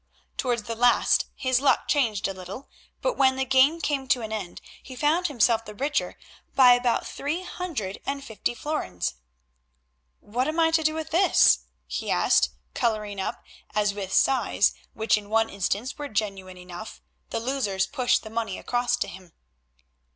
[0.35, 2.67] Towards the last his luck changed a little,
[3.03, 6.17] but when the game came to an end he found himself the richer
[6.55, 9.13] by about three hundred and fifty florins.
[10.19, 13.43] "What am I do to with this?" he asked colouring up,
[13.75, 16.99] as with sighs, which in one instance were genuine enough,
[17.29, 19.33] the losers pushed the money across to him.